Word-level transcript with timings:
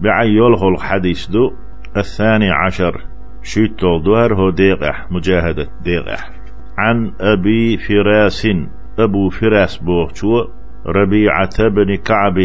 بعيول 0.00 0.54
الحديث 0.74 1.26
دو 1.26 1.50
الثاني 1.96 2.50
عشر 2.50 3.04
شيت 3.42 3.80
دوهر 4.04 4.34
هو 4.34 4.50
ديقح 4.50 5.12
مجاهدة 5.12 5.68
ديقح 5.84 6.30
عن 6.78 7.12
أبي 7.20 7.76
فراس 7.76 8.46
أبو 8.98 9.28
فراس 9.28 9.76
بوغتو 9.76 10.44
ربيعة 10.86 11.68
بن 11.68 11.96
كعب 11.96 12.38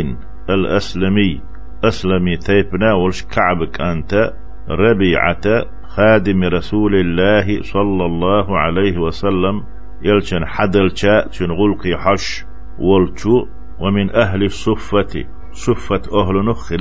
الأسلمي. 0.50 1.42
أسلمي 1.84 2.38
تيبنا 2.38 2.94
ولش 2.94 3.24
كعبك 3.24 3.82
أنت 3.82 4.34
ربيعة 4.70 5.66
خادم 5.88 6.44
رسول 6.44 6.96
الله 6.96 7.62
صلى 7.62 8.06
الله 8.06 8.58
عليه 8.58 8.98
وسلم. 8.98 9.64
يلشن 10.02 10.46
حدلشا 10.46 11.30
غلقي 11.42 11.98
حش 11.98 12.46
ولتو 12.80 13.46
ومن 13.80 14.16
أهل 14.16 14.44
الصفة. 14.44 15.26
صفة 15.54 16.02
أهل 16.22 16.46
نخ 16.46 16.72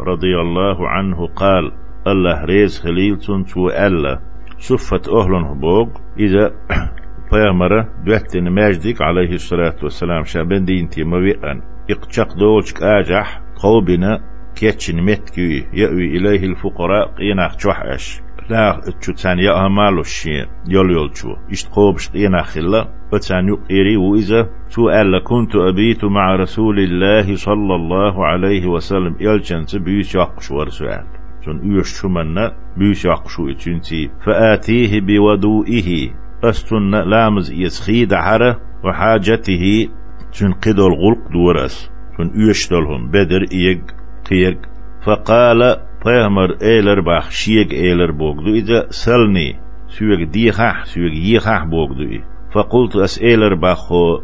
رضي 0.00 0.40
الله 0.40 0.88
عنه 0.88 1.26
قال 1.26 1.72
الله 2.06 2.44
ريز 2.44 2.80
خليل 2.80 3.18
تو 3.18 3.68
ألا. 3.68 4.20
صفة 4.58 5.20
أهل 5.20 5.58
بوغ 5.60 5.88
إذا 6.18 6.52
بيامرة 7.32 7.88
دوتن 8.06 8.48
ماجدك 8.48 9.02
عليه 9.02 9.32
الصلاة 9.34 9.76
والسلام 9.82 10.24
شابن 10.24 10.64
دينتي 10.64 11.04
مويئا 11.04 11.62
إقشق 11.90 12.34
دولشك 12.38 12.82
آجح 12.82 13.42
قوبنا 13.56 14.20
كيتشن 14.56 15.02
متكي 15.02 15.66
يأوي 15.72 16.16
إليه 16.16 16.46
الفقراء 16.46 17.08
قيناخ 17.08 17.56
جوحش. 17.56 18.25
لا 18.50 18.80
تشتان 19.00 19.38
يا 19.38 19.68
مالو 19.68 20.00
الشيء 20.00 20.46
يول 20.68 20.90
يول 20.90 21.16
شو 21.16 21.36
يشتقوبش 21.50 22.08
قينا 22.08 22.42
خلا 22.42 22.88
فتان 23.12 23.48
يقيري 23.48 23.96
وإذا 23.96 24.48
سؤال 24.68 25.22
كنت 25.24 25.56
أبيت 25.56 26.04
مع 26.04 26.36
رسول 26.36 26.78
الله 26.78 27.36
صلى 27.36 27.74
الله 27.74 28.26
عليه 28.26 28.66
وسلم. 28.66 29.16
يلجن 29.20 29.66
سبيش 29.66 30.14
يقشور 30.14 30.68
سؤال 30.68 31.04
سن 31.44 31.60
يوش 31.72 32.00
شمنا 32.00 32.52
بيش 32.76 33.04
يقشو 33.04 33.50
اتشنتي 33.50 34.10
فآتيه 34.26 35.00
بودوئه 35.00 36.10
أستن 36.44 36.90
لامز 36.90 37.52
يسخيد 37.52 38.14
حرة 38.14 38.60
وحاجته 38.84 39.88
سن 40.32 40.52
قدر 40.52 40.86
الغلق 40.86 41.32
دورس 41.32 41.90
سن 42.18 42.30
يشتلهم 42.50 43.10
بدر 43.10 43.46
إيق 43.52 43.82
قيق 44.30 44.58
فقال 45.06 45.85
بيهمر 46.06 46.56
ايلر 46.62 47.00
باخ 47.00 47.30
شيق 47.30 47.72
ايلر 47.72 48.10
بوغدو 48.10 48.54
إذا 48.54 48.86
سلني 48.90 49.60
سويق 49.86 50.28
ديخح 50.28 50.84
سويق 50.84 51.12
يخح 51.14 51.64
بوغدو 51.64 52.20
فقلت 52.54 52.96
أس 52.96 53.22
ايلر 53.22 53.54
باخو 53.54 54.18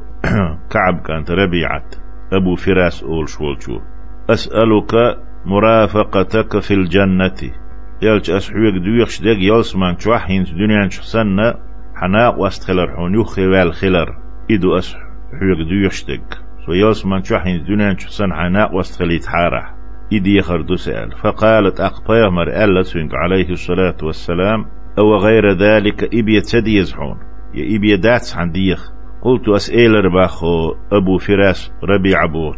كعب 0.73 1.03
كانت 1.07 1.31
ربيعت 1.31 1.95
أبو 2.33 2.55
فراس 2.55 3.03
أول 3.03 3.29
شولشو 3.29 3.81
أسألك 4.31 4.93
مرافقتك 5.47 6.59
في 6.59 6.75
الجنة 6.75 7.41
يلش 8.03 8.31
أسحويق 8.31 8.75
دويخش 8.85 9.23
ديق 9.23 9.39
يلسمان 9.41 9.99
شوحين 9.99 10.45
دنيا 10.45 10.89
شخصنا 10.89 11.59
حناق 11.95 12.39
واستخلر 12.39 12.97
حون 12.97 13.21
يخي 13.21 13.47
والخلر 13.47 14.17
إدو 14.51 14.79
أسحويق 14.79 15.69
دويخش 15.69 16.05
ديق 16.05 16.43
سو 16.67 16.73
يلسمان 16.73 17.23
شوحين 17.23 17.65
دنيا 17.65 17.97
شخصن 17.99 18.33
حناق 18.33 18.75
واستخليت 18.75 19.27
حارح 19.27 19.82
إدي 20.17 20.43
خردو 20.43 20.77
سأل 20.77 21.13
فقالت 21.13 21.81
أقطيا 21.81 22.29
مر 22.29 22.49
ألا 22.49 22.83
عليه 23.13 23.51
الصلاة 23.51 23.97
والسلام 24.03 24.65
أو 24.99 25.17
غير 25.17 25.53
ذلك 25.53 26.05
إبي 26.05 26.41
تدي 26.41 26.77
يزحون؟ 26.77 27.19
يا 27.55 27.77
إبي 27.77 27.97
داتس 27.97 28.37
عن 28.37 28.51
ديخ. 28.51 28.93
قلت 29.23 29.49
أسئل 29.49 30.05
رباخو 30.05 30.75
أبو 30.93 31.19
فراس 31.19 31.73
ربيع 31.85 32.25
أبو 32.25 32.53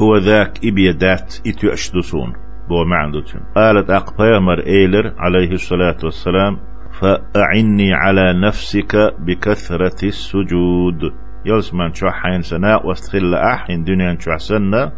هو 0.00 0.16
ذاك 0.16 0.58
إبي 0.64 0.92
دات 0.92 1.34
إتو 1.46 1.68
أشدسون 1.68 2.32
بو 2.68 2.84
معندوتن 2.84 3.40
قالت 3.56 3.90
أقطيا 3.90 4.38
مر 4.38 4.66
إيلر 4.66 5.14
عليه 5.18 5.50
الصلاة 5.52 5.96
والسلام 6.04 6.58
فأعني 7.00 7.94
على 7.94 8.40
نفسك 8.46 8.96
بكثرة 9.18 10.06
السجود. 10.06 11.00
يلسمان 11.46 11.92
شو 11.94 12.08
حين 12.08 12.42
سناء 12.42 12.86
واستخل 12.86 13.34
أحين 13.34 13.84
دنيا 13.84 14.16
شو 14.20 14.36
سنة 14.36 14.92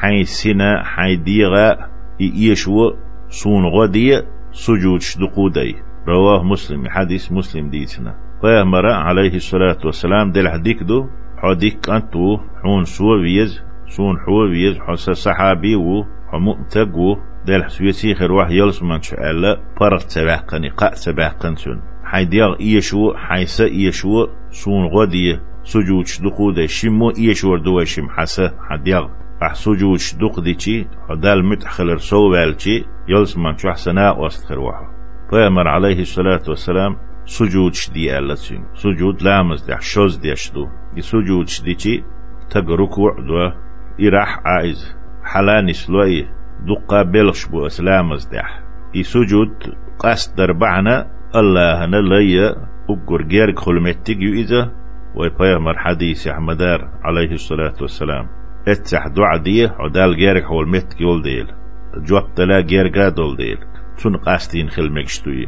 حي 0.00 0.24
سنا 0.24 0.82
حي 0.84 1.16
ديغا 1.16 1.76
إيشو 2.20 2.92
صون 3.28 3.64
غدي 3.66 4.22
سجود 4.52 5.00
شدقودي. 5.00 5.74
رواه 6.08 6.42
مسلم 6.42 6.88
حديث 6.88 7.32
مسلم 7.32 7.70
ديتنا. 7.70 8.14
فيامر 8.40 8.86
عليه 8.86 9.34
الصلاة 9.34 9.78
والسلام 9.84 10.32
دل 10.32 10.48
حديك 10.48 10.82
دو 10.82 11.06
حديك 11.42 11.90
أنتو 11.90 12.38
حون 12.62 12.84
سو 12.84 13.04
ويز 13.04 13.62
سون 13.88 14.16
حو 14.18 14.42
ويز 14.50 14.78
حس 14.78 15.10
صحابي 15.10 15.76
و 15.76 16.04
حمؤتق 16.32 16.96
و 16.96 17.16
دل 17.46 17.64
حسويتي 17.64 18.14
خير 18.14 18.32
واحد 18.32 18.50
يلس 18.50 18.82
من 18.82 19.02
شعلا 19.02 19.56
تباقني 20.14 20.68
قاء 20.68 20.94
تباقن 20.94 21.56
سن. 21.56 21.80
حي 22.04 22.24
ديغ 22.24 22.60
إيشو 22.60 23.14
حيسا 23.14 23.64
إيشو 23.64 24.26
سون 24.50 24.86
غدي 24.86 25.38
سجود 25.64 26.06
شدقودي. 26.06 26.68
شمو 26.68 27.10
إيشور 27.10 27.58
دوشم 27.58 28.08
حسا 28.08 28.50
حديغ. 28.70 29.08
أحسوجوش 29.42 30.14
دوق 30.14 30.40
ديشي 30.40 30.86
هدال 31.10 31.44
متخلر 31.44 31.96
سو 31.96 32.30
والشي 32.32 32.84
يلس 33.08 33.38
من 33.38 33.56
شو 33.56 33.70
حسناء 33.70 34.20
واستخر 34.20 34.58
واحد 34.58 34.86
فيامر 35.30 35.68
عليه 35.68 36.00
الصلاة 36.00 36.42
والسلام 36.48 36.96
سجود 37.24 37.74
شدي 37.74 38.18
ألسين 38.18 38.64
سجود 38.74 39.22
لامز 39.22 39.62
دي 39.62 39.76
شوز 39.80 40.16
دي 40.16 40.32
أشدو 40.32 40.68
سجود 40.98 41.48
شديشي 41.48 42.04
تق 42.50 42.70
ركوع 42.70 43.16
دو 43.18 43.52
إراح 44.08 44.40
عايز 44.44 44.96
حلاني 45.24 45.72
سلوي 45.72 46.28
دقا 46.66 47.02
بلش 47.02 47.46
بو 47.46 47.66
أسلامز 47.66 48.26
دح 48.26 48.62
سجود 49.02 49.50
قاس 49.98 50.34
دربعنا 50.36 51.10
الله 51.34 51.86
نلي 51.86 52.50
أقر 52.90 53.22
جيرك 53.22 53.58
خلمتك 53.58 54.16
إذا. 54.16 54.72
ويبيغمر 55.14 55.78
حديث 55.78 56.26
أحمدار 56.26 56.90
عليه 57.02 57.32
الصلاة 57.32 57.74
والسلام. 57.80 58.28
اتسح 58.68 59.06
دعا 59.06 59.36
دي 59.36 59.66
عدال 59.66 60.16
جيرك 60.16 60.44
هو 60.44 60.60
المت 60.60 61.00
يول 61.00 61.22
ديل. 61.22 61.46
جواب 61.96 62.34
تلا 62.34 62.60
جيرقا 62.60 63.08
دول 63.08 63.36
ديل. 63.36 63.58
تون 64.02 64.16
قاستين 64.16 64.68
خل 64.68 64.92
مكشتوي. 64.92 65.46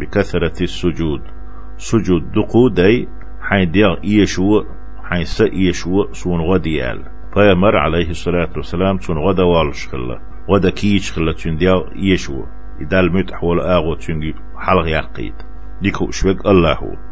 بكثرة 0.00 0.62
السجود. 0.62 1.22
سجود 1.76 2.32
دقو 2.32 2.68
دي 2.68 3.08
حين 3.40 3.70
ديغ 3.70 3.96
إيشو 4.04 4.64
حين 5.02 5.24
سا 5.24 5.44
إيشو 5.52 6.12
سون 6.12 6.40
غديال 6.40 7.04
فيمر 7.34 7.76
عليه 7.76 8.10
الصلاة 8.10 8.50
والسلام 8.56 8.98
تون 8.98 9.18
غدا 9.18 9.42
والش 9.42 9.88
خلا. 9.88 10.20
غدا 10.50 10.70
كيش 10.70 11.12
خلا 11.12 11.32
تون 11.32 11.56
ديغ 11.56 11.80
إيشو. 11.96 12.44
إدال 12.80 13.12
متح 13.12 13.44
ولا 13.44 13.76
آغو 13.76 13.94
تون 13.94 14.34
حلغ 14.56 14.86
يقيد 14.88 15.34
ديكو 15.82 16.10
شوك 16.10 16.46
الله. 16.46 16.74
هو 16.74 17.09